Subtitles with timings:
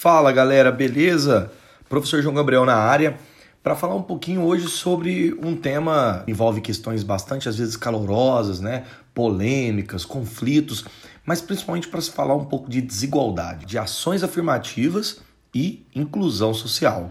[0.00, 1.50] Fala galera, beleza?
[1.88, 3.18] Professor João Gabriel na área
[3.60, 8.60] para falar um pouquinho hoje sobre um tema que envolve questões bastante às vezes calorosas,
[8.60, 8.84] né?
[9.12, 10.84] polêmicas, conflitos,
[11.26, 15.20] mas principalmente para se falar um pouco de desigualdade, de ações afirmativas
[15.52, 17.10] e inclusão social.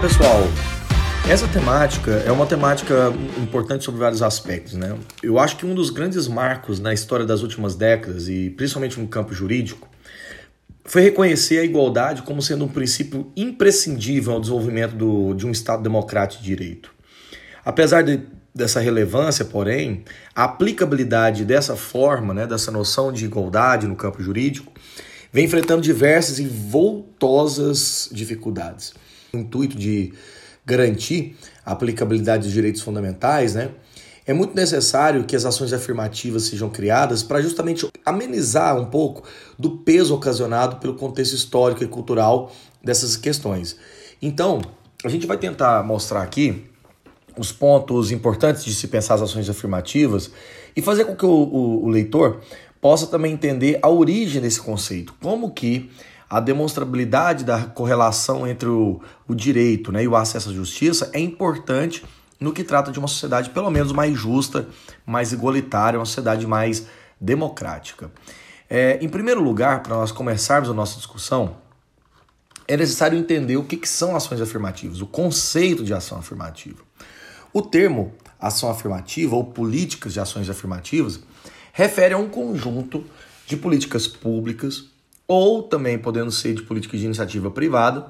[0.00, 0.44] Pessoal,
[1.28, 4.96] essa temática é uma temática importante sobre vários aspectos, né?
[5.22, 9.06] Eu acho que um dos grandes marcos na história das últimas décadas e principalmente no
[9.06, 9.86] campo jurídico
[10.86, 15.82] foi reconhecer a igualdade como sendo um princípio imprescindível ao desenvolvimento do, de um Estado
[15.82, 16.90] democrático de direito.
[17.62, 18.22] Apesar de,
[18.54, 20.02] dessa relevância, porém,
[20.34, 24.72] a aplicabilidade dessa forma, né, dessa noção de igualdade no campo jurídico,
[25.30, 28.94] vem enfrentando diversas e voltosas dificuldades
[29.32, 30.12] intuito de
[30.64, 33.70] garantir a aplicabilidade dos direitos fundamentais, né?
[34.26, 39.26] É muito necessário que as ações afirmativas sejam criadas para justamente amenizar um pouco
[39.58, 43.76] do peso ocasionado pelo contexto histórico e cultural dessas questões.
[44.22, 44.60] Então,
[45.02, 46.64] a gente vai tentar mostrar aqui
[47.36, 50.30] os pontos importantes de se pensar as ações afirmativas
[50.76, 52.40] e fazer com que o, o, o leitor
[52.80, 55.90] possa também entender a origem desse conceito, como que
[56.30, 61.18] a demonstrabilidade da correlação entre o, o direito né, e o acesso à justiça é
[61.18, 62.04] importante
[62.38, 64.68] no que trata de uma sociedade pelo menos mais justa,
[65.04, 66.86] mais igualitária, uma sociedade mais
[67.20, 68.12] democrática.
[68.68, 71.56] É, em primeiro lugar, para nós começarmos a nossa discussão,
[72.68, 76.78] é necessário entender o que, que são ações afirmativas, o conceito de ação afirmativa.
[77.52, 81.18] O termo ação afirmativa ou políticas de ações afirmativas
[81.72, 83.04] refere a um conjunto
[83.46, 84.88] de políticas públicas
[85.32, 88.04] ou também podendo ser de política de iniciativa privada,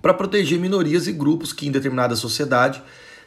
[0.00, 2.82] para proteger minorias e grupos que em determinada sociedade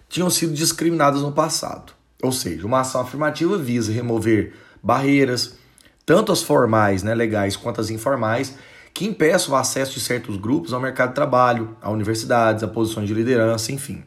[0.10, 1.94] tinham sido discriminados no passado.
[2.24, 5.56] Ou seja, uma ação afirmativa visa remover barreiras,
[6.04, 8.56] tanto as formais, né, legais, quanto as informais,
[8.92, 13.08] que impeçam o acesso de certos grupos ao mercado de trabalho, a universidades, a posições
[13.08, 14.04] de liderança, enfim.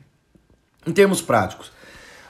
[0.85, 1.71] Em termos práticos,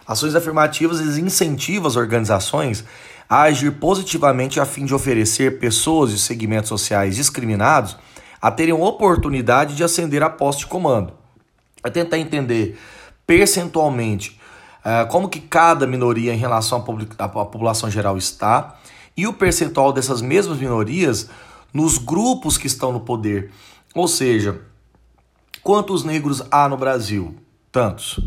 [0.07, 2.85] ações afirmativas incentivam as organizações
[3.29, 7.97] a agir positivamente a fim de oferecer pessoas e segmentos sociais discriminados
[8.41, 11.13] a terem oportunidade de ascender a posto de comando.
[11.85, 12.79] É tentar entender
[13.27, 14.41] percentualmente
[14.81, 16.85] uh, como que cada minoria em relação
[17.19, 18.79] à, população geral está
[19.17, 21.29] e o percentual dessas mesmas minorias
[21.73, 23.51] nos grupos que estão no poder.
[23.95, 24.63] Ou seja,
[25.63, 27.37] quantos negros há no Brasil?
[27.71, 28.21] Tantos.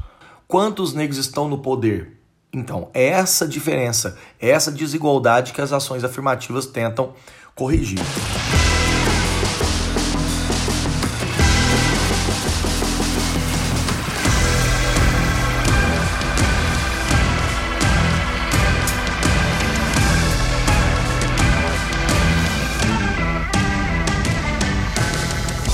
[0.47, 2.20] Quantos negros estão no poder?
[2.53, 7.13] Então, é essa diferença, é essa desigualdade que as ações afirmativas tentam
[7.55, 7.99] corrigir.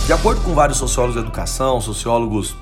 [0.05, 2.55] De acordo com vários sociólogos da educação, sociólogos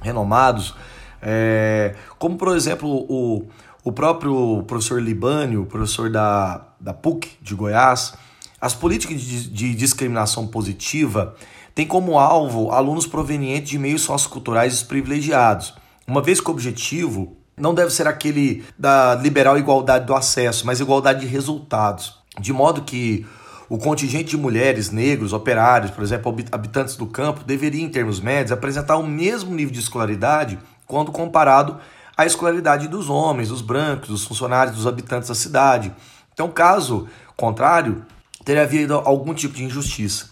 [0.00, 0.74] renomados,
[1.22, 3.46] é, como, por exemplo, o,
[3.84, 8.14] o próprio professor Libânio, professor da, da PUC de Goiás,
[8.60, 11.34] as políticas de, de discriminação positiva
[11.74, 15.74] têm como alvo alunos provenientes de meios socioculturais desprivilegiados,
[16.06, 20.80] uma vez que o objetivo não deve ser aquele da liberal igualdade do acesso, mas
[20.80, 23.24] igualdade de resultados, de modo que
[23.68, 28.52] o contingente de mulheres, negros, operários, por exemplo, habitantes do campo, deveria, em termos médios,
[28.52, 30.58] apresentar o mesmo nível de escolaridade
[30.92, 31.78] quando comparado
[32.14, 35.90] à escolaridade dos homens, dos brancos, dos funcionários, dos habitantes da cidade.
[36.34, 38.04] Então, caso contrário,
[38.44, 40.28] teria havido algum tipo de injustiça.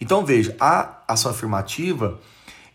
[0.00, 2.18] Então, veja, a ação afirmativa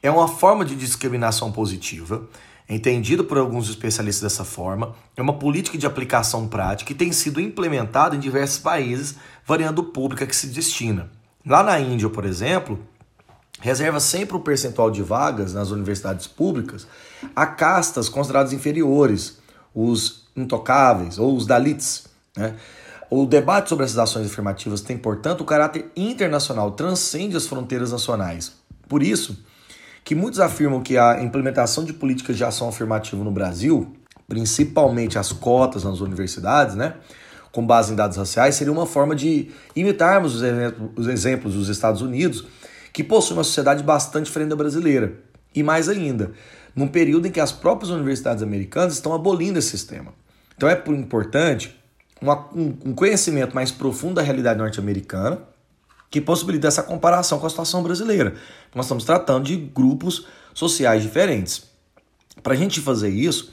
[0.04, 2.22] é uma forma de discriminação positiva,
[2.70, 7.42] entendida por alguns especialistas dessa forma, é uma política de aplicação prática que tem sido
[7.42, 11.10] implementada em diversos países, variando o público a que se destina.
[11.44, 12.80] Lá na Índia, por exemplo,
[13.64, 16.86] reserva sempre um percentual de vagas nas universidades públicas
[17.34, 19.38] a castas consideradas inferiores,
[19.74, 22.04] os intocáveis ou os Dalits.
[22.36, 22.56] Né?
[23.10, 28.52] O debate sobre essas ações afirmativas tem, portanto, o caráter internacional, transcende as fronteiras nacionais.
[28.90, 29.40] Por isso,
[30.04, 33.96] que muitos afirmam que a implementação de políticas de ação afirmativa no Brasil,
[34.28, 36.96] principalmente as cotas nas universidades, né,
[37.50, 40.42] com base em dados raciais, seria uma forma de imitarmos
[40.98, 42.46] os exemplos dos Estados Unidos
[42.94, 45.16] que possui uma sociedade bastante diferente da brasileira.
[45.54, 46.32] E mais ainda,
[46.76, 50.14] num período em que as próprias universidades americanas estão abolindo esse sistema.
[50.56, 51.76] Então é importante
[52.56, 55.42] um conhecimento mais profundo da realidade norte-americana
[56.10, 58.36] que possibilita essa comparação com a situação brasileira.
[58.74, 61.66] Nós estamos tratando de grupos sociais diferentes.
[62.44, 63.52] Para a gente fazer isso,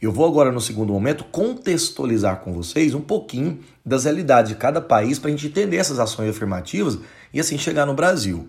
[0.00, 4.80] eu vou agora, no segundo momento, contextualizar com vocês um pouquinho das realidades de cada
[4.80, 6.98] país para a gente entender essas ações afirmativas
[7.32, 8.48] e assim chegar no Brasil.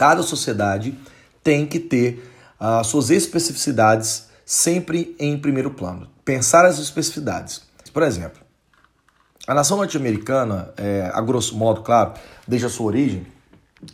[0.00, 0.96] Cada sociedade
[1.44, 2.26] tem que ter
[2.58, 6.08] as suas especificidades sempre em primeiro plano.
[6.24, 7.60] Pensar as especificidades.
[7.92, 8.40] Por exemplo,
[9.46, 12.14] a nação norte-americana, é, a grosso modo, claro,
[12.48, 13.26] desde a sua origem,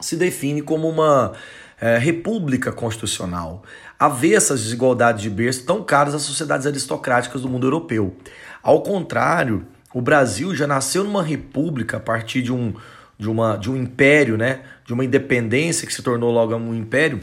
[0.01, 1.33] se define como uma
[1.81, 3.65] é, república constitucional,
[3.99, 8.15] avessa às desigualdades de berço tão caras às sociedades aristocráticas do mundo europeu.
[8.63, 12.75] Ao contrário, o Brasil já nasceu numa república a partir de um,
[13.19, 17.21] de uma, de um império, né, de uma independência que se tornou logo um império,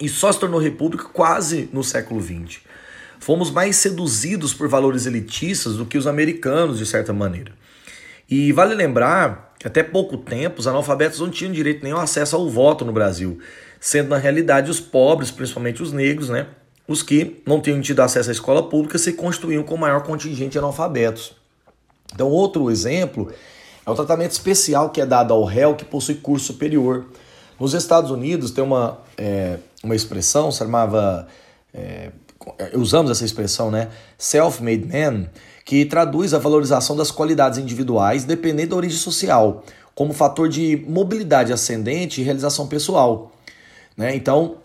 [0.00, 2.60] e só se tornou república quase no século XX.
[3.18, 7.52] Fomos mais seduzidos por valores elitistas do que os americanos, de certa maneira.
[8.28, 12.48] E vale lembrar que até pouco tempo os analfabetos não tinham direito nenhum acesso ao
[12.50, 13.38] voto no Brasil,
[13.80, 16.48] sendo na realidade os pobres, principalmente os negros, né,
[16.86, 20.52] os que não tinham tido acesso à escola pública se constituíam com o maior contingente
[20.52, 21.34] de analfabetos.
[22.12, 23.32] Então, outro exemplo
[23.86, 27.06] é o tratamento especial que é dado ao réu que possui curso superior.
[27.58, 31.28] Nos Estados Unidos tem uma, é, uma expressão, se chamava
[31.72, 32.10] é,
[32.74, 33.88] usamos essa expressão, né?
[34.18, 35.26] Self-made man,
[35.64, 39.64] que traduz a valorização das qualidades individuais dependendo da origem social,
[39.94, 43.32] como fator de mobilidade ascendente e realização pessoal.
[43.96, 44.14] Né?
[44.14, 44.56] Então,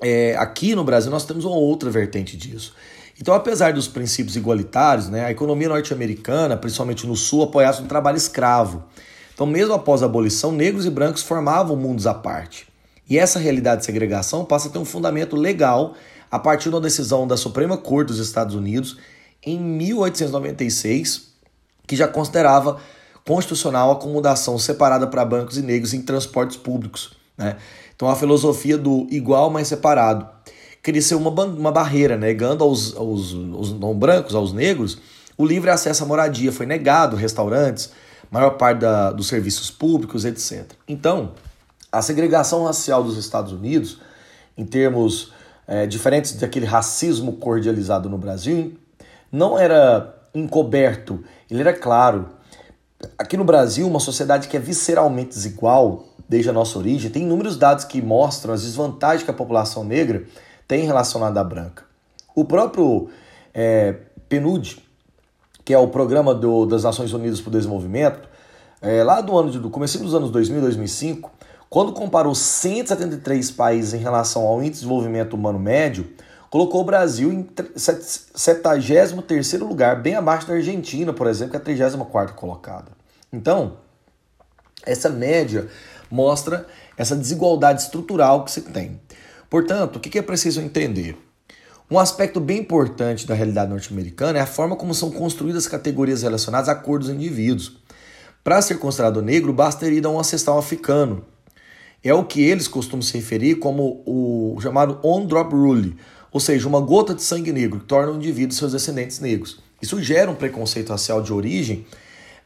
[0.00, 2.74] é, aqui no Brasil nós temos uma outra vertente disso.
[3.20, 8.16] Então, apesar dos princípios igualitários, né, a economia norte-americana, principalmente no sul, apoiava o trabalho
[8.16, 8.84] escravo.
[9.32, 12.66] Então, mesmo após a abolição, negros e brancos formavam mundos à parte.
[13.08, 15.94] E essa realidade de segregação passa a ter um fundamento legal
[16.30, 18.96] a partir da decisão da Suprema Corte dos Estados Unidos
[19.42, 21.34] em 1896,
[21.86, 22.80] que já considerava
[23.24, 27.16] constitucional a acomodação separada para brancos e negros em transportes públicos.
[27.36, 27.56] Né?
[27.94, 30.26] Então a filosofia do igual, mas separado
[30.84, 34.98] cresceu uma, uma barreira, negando aos, aos, aos não brancos, aos negros,
[35.36, 36.52] o livre acesso à moradia.
[36.52, 37.90] Foi negado restaurantes,
[38.30, 40.72] maior parte da, dos serviços públicos, etc.
[40.86, 41.32] Então,
[41.90, 43.98] a segregação racial dos Estados Unidos,
[44.58, 45.32] em termos
[45.66, 48.74] é, diferentes daquele racismo cordializado no Brasil,
[49.32, 52.28] não era encoberto, ele era claro.
[53.16, 57.56] Aqui no Brasil, uma sociedade que é visceralmente desigual desde a nossa origem, tem inúmeros
[57.56, 60.26] dados que mostram as desvantagens que a população negra
[60.66, 61.84] tem relacionada à branca.
[62.34, 63.08] O próprio
[63.52, 63.96] é,
[64.28, 64.82] PNUD,
[65.64, 68.28] que é o Programa do, das Nações Unidas para o Desenvolvimento,
[68.82, 71.30] é, lá do ano do começo dos anos 2000 2005,
[71.70, 76.12] quando comparou 173 países em relação ao índice de desenvolvimento humano médio,
[76.50, 81.90] colocou o Brasil em 73º lugar, bem abaixo da Argentina, por exemplo, que é a
[81.90, 82.92] 34ª colocada.
[83.32, 83.78] Então,
[84.86, 85.68] essa média
[86.10, 89.00] mostra essa desigualdade estrutural que se tem.
[89.48, 91.16] Portanto, o que é preciso entender?
[91.90, 96.68] Um aspecto bem importante da realidade norte-americana é a forma como são construídas categorias relacionadas
[96.68, 97.76] à cor dos indivíduos.
[98.42, 101.24] Para ser considerado negro, basta ir a um ancestral africano,
[102.04, 105.96] é o que eles costumam se referir como o chamado on-drop rule,
[106.30, 109.58] ou seja, uma gota de sangue negro que torna o indivíduo seus descendentes negros.
[109.80, 111.86] Isso gera um preconceito racial de origem,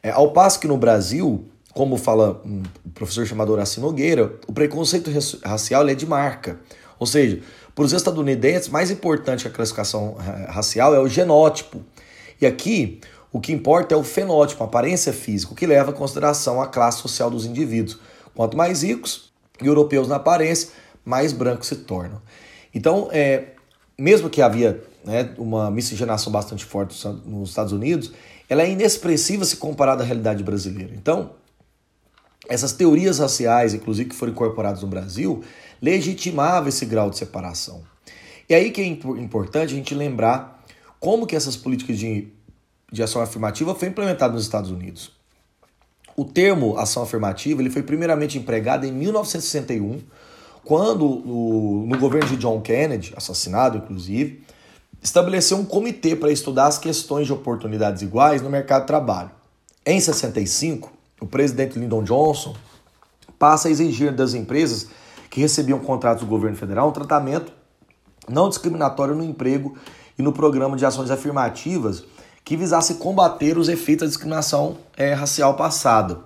[0.01, 2.63] é, ao passo que no Brasil, como fala um
[2.93, 5.11] professor chamado Horácio Nogueira, o preconceito
[5.43, 6.57] racial é de marca.
[6.99, 7.39] Ou seja,
[7.73, 11.81] para os estadunidenses, mais importante que a classificação eh, racial é o genótipo.
[12.41, 12.99] E aqui,
[13.31, 16.67] o que importa é o fenótipo, a aparência física, o que leva em consideração a
[16.67, 17.97] classe social dos indivíduos.
[18.35, 20.69] Quanto mais ricos, europeus na aparência,
[21.05, 22.21] mais brancos se tornam.
[22.73, 23.53] Então, é,
[23.97, 28.11] mesmo que havia né, uma miscigenação bastante forte nos Estados Unidos,
[28.47, 30.93] ela é inexpressiva se comparada à realidade brasileira.
[30.95, 31.31] Então,
[32.47, 35.43] essas teorias raciais, inclusive que foram incorporadas no Brasil,
[35.81, 37.83] legitimavam esse grau de separação.
[38.47, 40.63] E aí que é importante a gente lembrar
[40.99, 42.27] como que essas políticas de,
[42.91, 45.11] de ação afirmativa foram implementadas nos Estados Unidos.
[46.15, 50.01] O termo ação afirmativa ele foi primeiramente empregado em 1961,
[50.63, 54.43] quando o, no governo de John Kennedy, assassinado inclusive,
[55.01, 59.31] estabeleceu um comitê para estudar as questões de oportunidades iguais no mercado de trabalho.
[59.85, 62.55] Em 65, o presidente Lyndon Johnson
[63.37, 64.87] passa a exigir das empresas
[65.29, 67.51] que recebiam contratos do governo federal um tratamento
[68.27, 69.75] não discriminatório no emprego
[70.17, 72.03] e no programa de ações afirmativas
[72.43, 76.19] que visasse combater os efeitos da discriminação é, racial passada.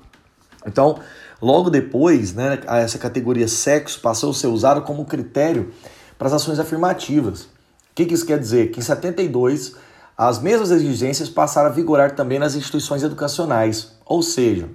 [0.65, 0.99] Então,
[1.41, 5.71] logo depois, né, essa categoria sexo passou a ser usada como critério
[6.17, 7.43] para as ações afirmativas.
[7.43, 8.71] O que, que isso quer dizer?
[8.71, 9.75] Que em 72,
[10.17, 13.91] as mesmas exigências passaram a vigorar também nas instituições educacionais.
[14.05, 14.69] Ou seja,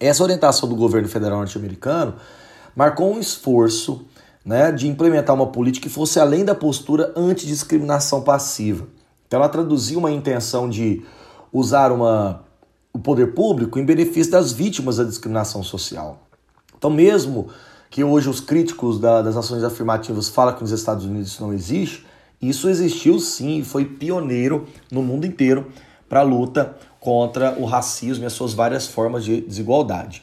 [0.00, 2.14] essa orientação do governo federal norte-americano
[2.74, 4.06] marcou um esforço
[4.44, 8.88] né, de implementar uma política que fosse além da postura antidiscriminação passiva.
[9.26, 11.04] Então ela traduziu uma intenção de
[11.52, 12.42] usar uma,
[12.92, 16.26] o poder público em benefício das vítimas da discriminação social.
[16.76, 17.48] Então mesmo
[17.90, 21.52] que hoje os críticos da, das ações afirmativas falam que nos Estados Unidos isso não
[21.52, 22.06] existe,
[22.40, 25.66] isso existiu sim e foi pioneiro no mundo inteiro
[26.08, 30.22] para a luta contra o racismo e as suas várias formas de desigualdade.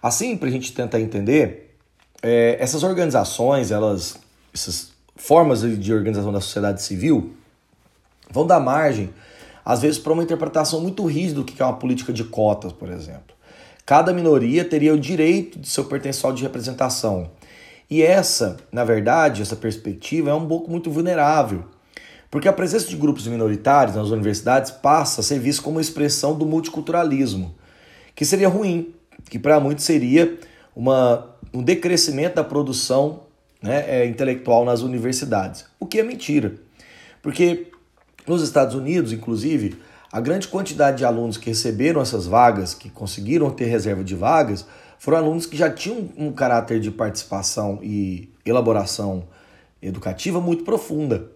[0.00, 1.76] Assim, para a gente tentar entender,
[2.22, 4.18] é, essas organizações, elas,
[4.52, 7.32] essas formas de organização da sociedade civil,
[8.30, 9.10] vão dar margem,
[9.64, 12.90] às vezes, para uma interpretação muito rígida do que é uma política de cotas, por
[12.90, 13.34] exemplo.
[13.86, 17.30] Cada minoria teria o direito de seu pertencimento de representação.
[17.88, 21.64] E essa, na verdade, essa perspectiva é um pouco muito vulnerável,
[22.32, 26.46] porque a presença de grupos minoritários nas universidades passa a ser vista como expressão do
[26.46, 27.54] multiculturalismo,
[28.16, 28.94] que seria ruim,
[29.28, 30.38] que para muitos seria
[30.74, 33.24] uma, um decrescimento da produção
[33.62, 36.54] né, é, intelectual nas universidades, o que é mentira,
[37.20, 37.66] porque
[38.26, 39.76] nos Estados Unidos, inclusive,
[40.10, 44.64] a grande quantidade de alunos que receberam essas vagas, que conseguiram ter reserva de vagas,
[44.98, 49.24] foram alunos que já tinham um caráter de participação e elaboração
[49.82, 51.30] educativa muito profunda.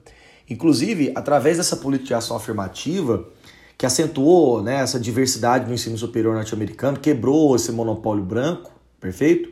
[0.49, 3.29] Inclusive, através dessa política de ação afirmativa,
[3.77, 9.51] que acentuou né, essa diversidade no ensino superior norte-americano, quebrou esse monopólio branco, perfeito?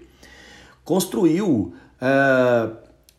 [0.85, 2.71] Construiu, é,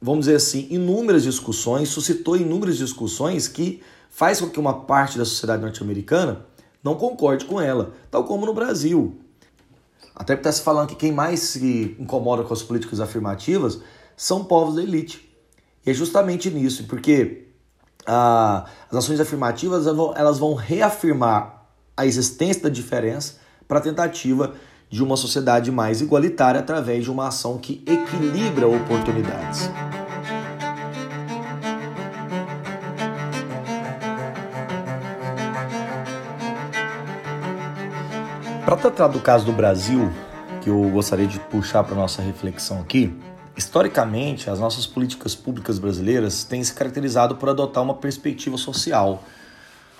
[0.02, 5.26] vamos dizer assim, inúmeras discussões, suscitou inúmeras discussões que faz com que uma parte da
[5.26, 6.46] sociedade norte-americana
[6.84, 9.20] não concorde com ela, tal como no Brasil.
[10.16, 13.82] Até porque está se falando que quem mais se incomoda com as políticas afirmativas
[14.16, 15.30] são povos da elite.
[15.86, 17.45] E é justamente nisso, porque
[18.06, 21.66] ah, as ações afirmativas elas vão reafirmar
[21.98, 23.36] a existência da diferença
[23.68, 24.54] para a tentativa
[24.90, 29.70] de uma sociedade mais igualitária através de uma ação que equilibra oportunidades.
[38.64, 40.12] Para tratar do caso do Brasil,
[40.62, 43.16] que eu gostaria de puxar para nossa reflexão aqui,
[43.56, 49.24] historicamente as nossas políticas públicas brasileiras têm se caracterizado por adotar uma perspectiva social,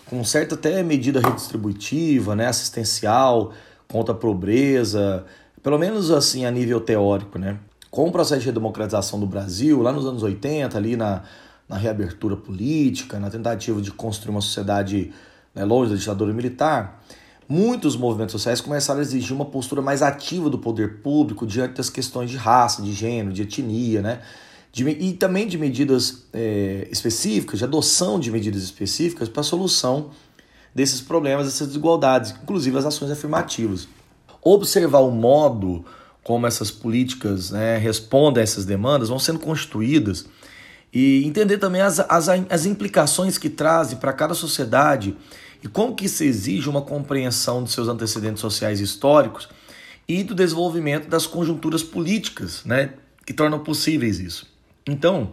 [0.06, 3.54] com certa até medida redistributiva, né, assistencial,
[3.88, 5.26] contra a pobreza,
[5.64, 7.58] pelo menos assim a nível teórico, né?
[7.90, 11.24] Com o processo de redemocratização do Brasil, lá nos anos 80, ali na,
[11.68, 15.14] na reabertura política, na tentativa de construir uma sociedade
[15.54, 17.02] né, longe da ditadura militar,
[17.48, 21.90] Muitos movimentos sociais começaram a exigir uma postura mais ativa do poder público diante das
[21.90, 24.22] questões de raça, de gênero, de etnia, né?
[24.72, 30.10] De, e também de medidas é, específicas, de adoção de medidas específicas para a solução
[30.74, 33.88] desses problemas, dessas desigualdades, inclusive as ações afirmativas.
[34.44, 35.86] Observar o modo
[36.24, 40.26] como essas políticas né, respondem a essas demandas vão sendo constituídas
[40.92, 45.16] e entender também as, as, as implicações que trazem para cada sociedade
[45.66, 49.50] e como que se exige uma compreensão de seus antecedentes sociais históricos
[50.08, 52.94] e do desenvolvimento das conjunturas políticas, né,
[53.26, 54.48] que tornam possíveis isso.
[54.88, 55.32] Então,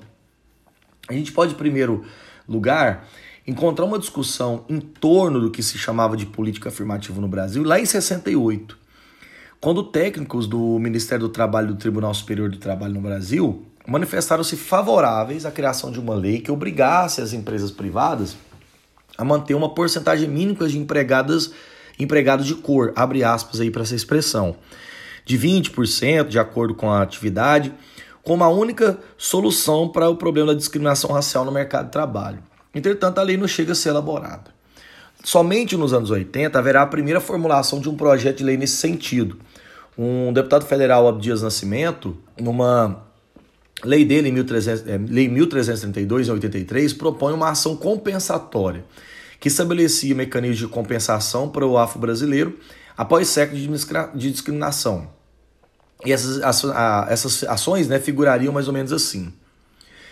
[1.07, 2.07] a gente pode, em primeiro
[2.49, 3.07] lugar,
[3.47, 7.79] encontrar uma discussão em torno do que se chamava de política afirmativa no Brasil lá
[7.79, 8.79] em 68,
[9.61, 14.57] quando técnicos do Ministério do Trabalho e do Tribunal Superior do Trabalho no Brasil manifestaram-se
[14.57, 18.35] favoráveis à criação de uma lei que obrigasse as empresas privadas
[19.17, 21.53] a manter uma porcentagem mínima de empregadas,
[21.99, 24.57] empregados de cor, abre aspas aí para essa expressão,
[25.25, 27.73] de 20% de acordo com a atividade,
[28.23, 32.43] como a única solução para o problema da discriminação racial no mercado de trabalho.
[32.75, 34.51] Entretanto, a lei não chega a ser elaborada.
[35.25, 39.39] Somente nos anos 80 haverá a primeira formulação de um projeto de lei nesse sentido.
[39.97, 43.05] Um deputado federal, Abdias Nascimento, numa
[43.85, 48.85] lei dele, em 1300, é, lei 1332, em 83, propõe uma ação compensatória
[49.41, 52.59] que estabelecia mecanismos de compensação para o afro-brasileiro
[52.97, 53.61] após séculos
[54.15, 55.09] de discriminação.
[56.05, 56.41] E essas,
[57.09, 59.33] essas ações né, figurariam mais ou menos assim.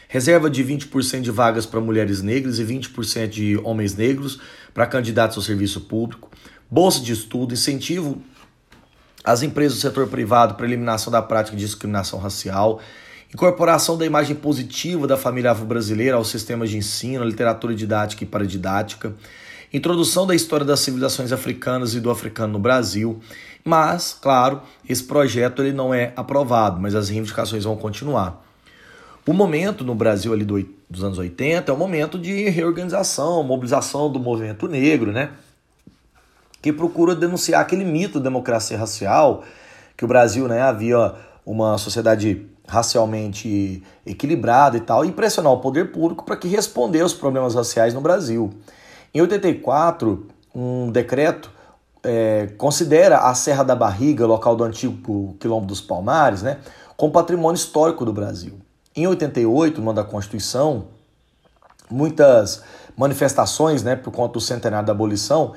[0.09, 4.41] Reserva de 20% de vagas para mulheres negras e 20% de homens negros
[4.75, 6.29] para candidatos ao serviço público.
[6.69, 8.21] Bolsa de estudo, incentivo
[9.23, 12.81] às empresas do setor privado para eliminação da prática de discriminação racial,
[13.33, 19.15] Incorporação da imagem positiva da família afro-brasileira aos sistemas de ensino, literatura didática e paradidática.
[19.73, 23.21] Introdução da história das civilizações africanas e do africano no Brasil.
[23.65, 28.45] Mas, claro, esse projeto ele não é aprovado, mas as reivindicações vão continuar.
[29.25, 34.11] O momento no Brasil ali do, dos anos 80 é um momento de reorganização, mobilização
[34.11, 35.31] do movimento negro, né?
[36.61, 39.45] Que procura denunciar aquele mito da democracia racial,
[39.97, 41.15] que o Brasil né, havia
[41.47, 47.15] uma sociedade racialmente equilibrada e tal, e pressionar o poder público para que respondesse aos
[47.15, 48.51] problemas raciais no Brasil.
[49.13, 51.51] Em 84, um decreto
[52.03, 56.59] é, considera a Serra da Barriga, local do antigo Quilombo dos Palmares, né,
[56.97, 58.55] como patrimônio histórico do Brasil.
[58.95, 60.85] Em 88, no ano da Constituição,
[61.91, 62.63] muitas
[62.97, 65.55] manifestações né, por conta do centenário da abolição,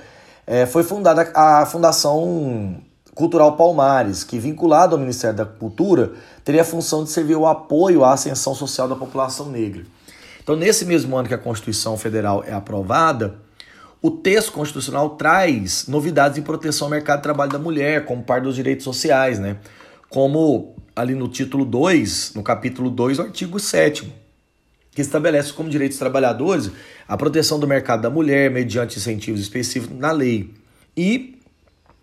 [0.48, 2.82] é, foi fundada a Fundação
[3.14, 8.04] Cultural Palmares, que, vinculado ao Ministério da Cultura, teria a função de servir o apoio
[8.04, 9.84] à ascensão social da população negra.
[10.42, 13.36] Então, nesse mesmo ano que a Constituição Federal é aprovada,
[14.02, 18.44] o texto constitucional traz novidades em proteção ao mercado de trabalho da mulher, como parte
[18.44, 19.58] dos direitos sociais, né?
[20.10, 24.24] Como ali no título 2, no capítulo 2, o artigo 7
[24.96, 26.70] que estabelece como direitos trabalhadores
[27.08, 30.54] a proteção do mercado da mulher mediante incentivos específicos na lei.
[30.96, 31.40] E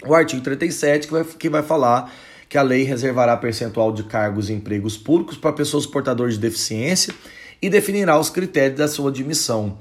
[0.07, 2.13] o artigo 37, que vai, que vai falar
[2.49, 7.15] que a lei reservará percentual de cargos e empregos públicos para pessoas portadoras de deficiência
[7.63, 9.79] e definirá os critérios da sua admissão.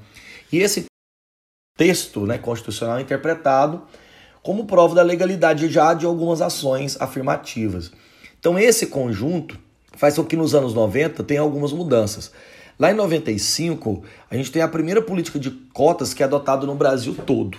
[0.52, 0.84] E esse
[1.76, 3.82] texto né, constitucional é interpretado
[4.42, 7.90] como prova da legalidade já de algumas ações afirmativas.
[8.38, 9.58] Então, esse conjunto
[9.96, 12.32] faz com que nos anos 90 tenha algumas mudanças.
[12.78, 16.74] Lá em 95, a gente tem a primeira política de cotas que é adotada no
[16.74, 17.58] Brasil todo.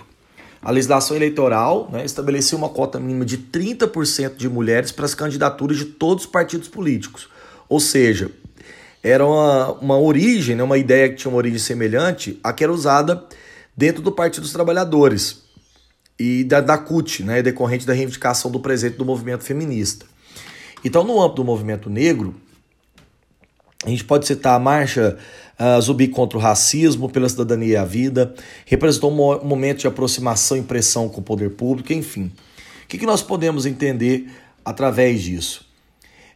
[0.62, 5.78] A legislação eleitoral né, estabeleceu uma cota mínima de 30% de mulheres para as candidaturas
[5.78, 7.28] de todos os partidos políticos.
[7.68, 8.30] Ou seja,
[9.02, 12.72] era uma, uma origem, né, uma ideia que tinha uma origem semelhante à que era
[12.72, 13.26] usada
[13.76, 15.42] dentro do Partido dos Trabalhadores
[16.20, 20.06] e da, da CUT, né, decorrente da reivindicação do presente do movimento feminista.
[20.84, 22.36] Então, no âmbito do movimento negro,
[23.84, 25.18] a gente pode citar a marcha
[25.62, 28.34] uh, Zumbi contra o racismo, pela cidadania e a vida,
[28.66, 32.32] representou um momento de aproximação e pressão com o poder público, enfim.
[32.84, 34.30] O que, que nós podemos entender
[34.66, 35.66] através disso?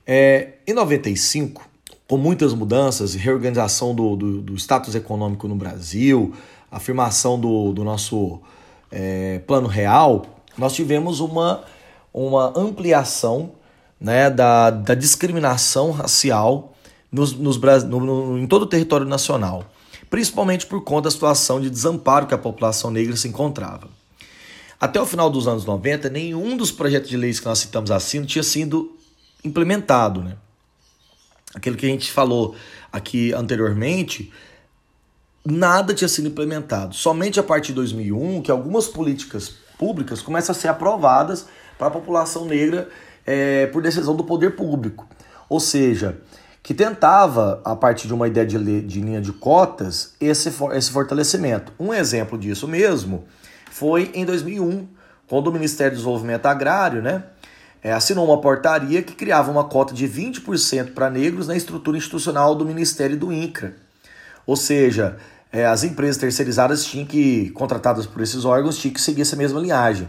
[0.06, 1.68] É, em 95,
[2.08, 6.34] com muitas mudanças, reorganização do, do, do status econômico no Brasil,
[6.72, 8.40] afirmação do, do nosso
[8.92, 10.26] é, plano real,
[10.58, 11.64] nós tivemos uma,
[12.14, 13.54] uma ampliação
[14.00, 16.75] né, da, da discriminação racial
[17.16, 19.72] nos, nos, no, no, em todo o território nacional,
[20.10, 23.88] principalmente por conta da situação de desamparo que a população negra se encontrava.
[24.80, 28.26] Até o final dos anos 90, nenhum dos projetos de leis que nós citamos acima
[28.26, 28.94] tinha sido
[29.44, 30.22] implementado.
[30.22, 30.36] Né?
[31.56, 32.54] Aquilo que a gente falou
[32.92, 34.32] aqui anteriormente,
[35.46, 36.94] nada tinha sido implementado.
[36.94, 41.48] Somente a partir de 2001 que algumas políticas públicas começam a ser aprovadas
[41.78, 42.90] para a população negra
[43.26, 45.08] é, por decisão do poder público.
[45.48, 46.18] Ou seja,
[46.66, 51.72] que tentava, a partir de uma ideia de, de linha de cotas, esse, esse fortalecimento.
[51.80, 53.26] Um exemplo disso mesmo
[53.70, 54.88] foi em 2001,
[55.28, 57.24] quando o Ministério do Desenvolvimento Agrário né,
[57.84, 62.56] é, assinou uma portaria que criava uma cota de 20% para negros na estrutura institucional
[62.56, 63.76] do Ministério do INCRA.
[64.44, 65.18] Ou seja,
[65.54, 69.60] é, as empresas terceirizadas tinham que, contratadas por esses órgãos, tinham que seguir essa mesma
[69.60, 70.08] linhagem.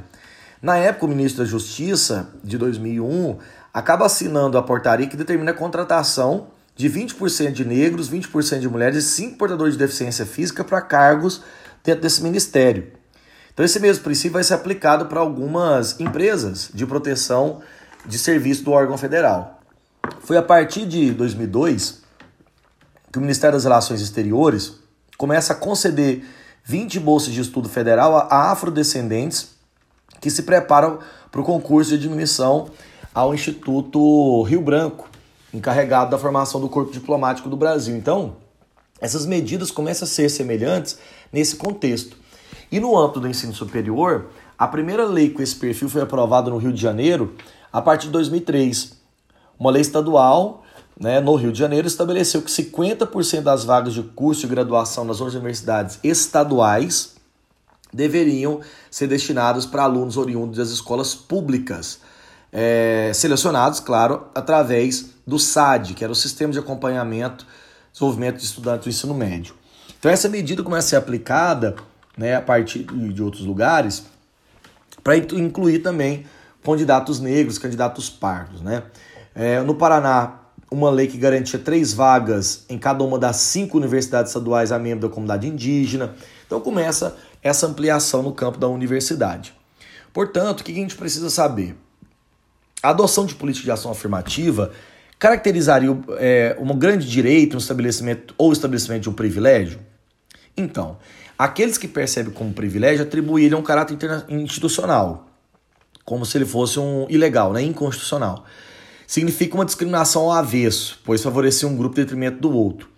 [0.62, 3.36] Na época, o ministro da Justiça, de 2001,
[3.76, 9.04] acaba assinando a portaria que determina a contratação de 20% de negros, 20% de mulheres
[9.04, 11.42] e 5 portadores de deficiência física para cargos
[11.84, 12.90] dentro desse ministério.
[13.52, 17.60] Então, esse mesmo princípio vai ser aplicado para algumas empresas de proteção
[18.06, 19.60] de serviço do órgão federal.
[20.20, 22.00] Foi a partir de 2002
[23.12, 24.76] que o Ministério das Relações Exteriores
[25.18, 26.24] começa a conceder
[26.64, 29.50] 20 bolsas de estudo federal a afrodescendentes
[30.18, 30.98] que se preparam
[31.30, 32.70] para o concurso de admissão
[33.16, 35.08] ao Instituto Rio Branco,
[35.50, 37.96] encarregado da formação do corpo diplomático do Brasil.
[37.96, 38.36] Então,
[39.00, 40.98] essas medidas começam a ser semelhantes
[41.32, 42.14] nesse contexto.
[42.70, 44.26] E no âmbito do ensino superior,
[44.58, 47.34] a primeira lei com esse perfil foi aprovada no Rio de Janeiro
[47.72, 48.92] a partir de 2003.
[49.58, 50.62] Uma lei estadual
[51.00, 55.20] né, no Rio de Janeiro estabeleceu que 50% das vagas de curso de graduação nas
[55.20, 57.16] universidades estaduais
[57.90, 62.04] deveriam ser destinadas para alunos oriundos das escolas públicas
[62.58, 67.46] é, selecionados, claro, através do SAD, que era o Sistema de Acompanhamento
[67.92, 69.54] Desenvolvimento de Estudantes do Ensino Médio.
[69.98, 71.76] Então essa medida começa a ser aplicada
[72.16, 74.06] né, a partir de outros lugares
[75.04, 76.24] para incluir também
[76.64, 78.62] candidatos negros, candidatos pardos.
[78.62, 78.82] Né?
[79.34, 80.40] É, no Paraná,
[80.70, 85.06] uma lei que garantia três vagas em cada uma das cinco universidades estaduais a membro
[85.08, 86.14] da comunidade indígena.
[86.46, 89.54] Então começa essa ampliação no campo da universidade.
[90.10, 91.76] Portanto, o que a gente precisa saber?
[92.86, 94.70] A adoção de política de ação afirmativa
[95.18, 99.80] caracterizaria é, um grande direito, um estabelecimento ou estabelecimento de um privilégio?
[100.56, 100.96] Então,
[101.36, 105.26] aqueles que percebem como privilégio atribuíram um caráter institucional,
[106.04, 108.44] como se ele fosse um ilegal, né, inconstitucional.
[109.04, 112.88] Significa uma discriminação ao avesso, pois favorecia um grupo em detrimento do outro.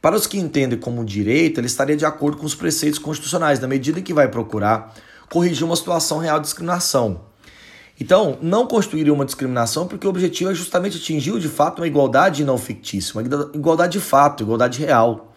[0.00, 3.66] Para os que entendem como direito, ele estaria de acordo com os preceitos constitucionais, na
[3.66, 4.94] medida em que vai procurar
[5.28, 7.31] corrigir uma situação real de discriminação.
[8.00, 12.44] Então, não constituiria uma discriminação porque o objetivo é justamente atingir de fato uma igualdade
[12.44, 13.22] não fictícia, uma
[13.54, 15.32] igualdade de fato, igualdade real.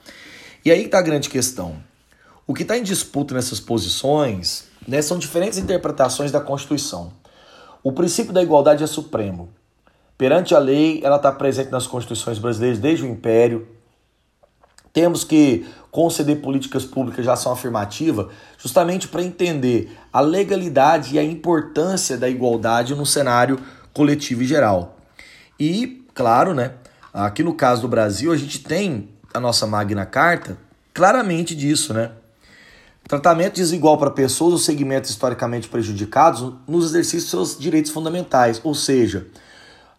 [0.63, 1.75] E aí está a grande questão.
[2.47, 7.11] O que está em disputa nessas posições né, são diferentes interpretações da Constituição.
[7.83, 9.49] O princípio da igualdade é supremo.
[10.17, 13.67] Perante a lei, ela está presente nas constituições brasileiras desde o Império,
[14.95, 21.23] temos que conceder políticas públicas de ação afirmativa justamente para entender a legalidade e a
[21.23, 23.59] importância da igualdade no cenário
[23.93, 24.97] coletivo e geral.
[25.59, 26.71] E, claro, né,
[27.13, 30.57] aqui no caso do Brasil, a gente tem a nossa Magna Carta
[30.93, 32.11] claramente disso, né?
[33.05, 38.73] Tratamento desigual para pessoas ou segmentos historicamente prejudicados nos exercícios de seus direitos fundamentais, ou
[38.73, 39.27] seja,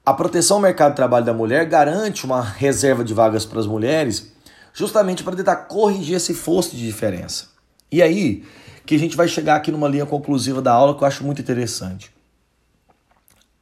[0.04, 3.66] a proteção ao mercado de trabalho da mulher garante uma reserva de vagas para as
[3.66, 4.34] mulheres
[4.76, 7.48] justamente para tentar corrigir esse fosso de diferença.
[7.90, 8.44] E aí
[8.84, 11.40] que a gente vai chegar aqui numa linha conclusiva da aula que eu acho muito
[11.40, 12.14] interessante.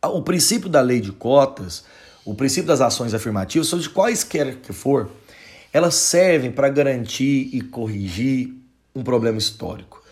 [0.02, 1.84] O princípio da lei de cotas,
[2.24, 5.08] o princípio das ações afirmativas, seja de quaisquer que for,
[5.72, 8.52] elas servem para garantir e corrigir
[8.94, 10.02] um problema histórico.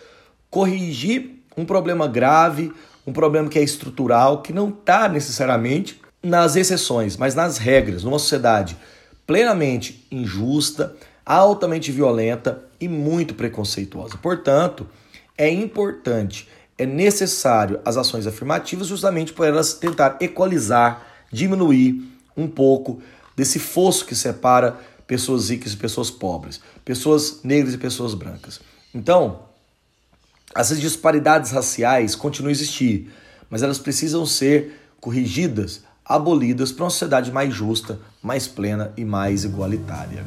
[0.48, 2.72] Corrigir um problema grave,
[3.04, 8.18] um problema que é estrutural, que não está necessariamente nas exceções, mas nas regras, numa
[8.18, 8.76] sociedade
[9.32, 14.18] plenamente injusta, altamente violenta e muito preconceituosa.
[14.18, 14.86] Portanto,
[15.38, 23.00] é importante, é necessário as ações afirmativas justamente para elas tentar equalizar, diminuir um pouco
[23.34, 28.60] desse fosso que separa pessoas ricas e pessoas pobres, pessoas negras e pessoas brancas.
[28.94, 29.44] Então,
[30.54, 33.10] essas disparidades raciais continuam a existir,
[33.48, 39.44] mas elas precisam ser corrigidas abolidas para uma sociedade mais justa, mais plena e mais
[39.44, 40.24] igualitária.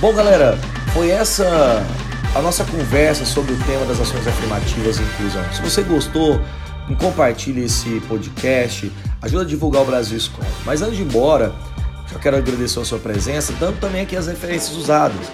[0.00, 0.56] Bom, galera,
[0.92, 1.84] foi essa
[2.34, 5.42] a nossa conversa sobre o tema das ações afirmativas e inclusão.
[5.52, 6.40] Se você gostou,
[6.98, 10.46] compartilhe esse podcast, ajuda a divulgar o Brasil Escola.
[10.64, 11.52] Mas antes de ir embora,
[12.10, 15.30] já quero agradecer a sua presença, dando também aqui as referências usadas.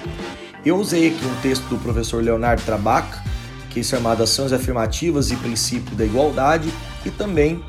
[0.64, 3.22] Eu usei aqui um texto do professor Leonardo Trabaca,
[3.70, 6.72] que é chamado Ações Afirmativas e Princípio da Igualdade,
[7.08, 7.62] e também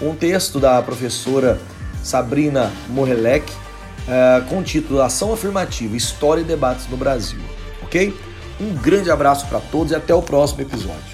[0.00, 1.60] um texto da professora
[2.02, 7.40] Sabrina Morelec, uh, com o título Ação Afirmativa, História e Debates no Brasil.
[7.82, 8.14] Ok?
[8.60, 11.13] Um grande abraço para todos e até o próximo episódio.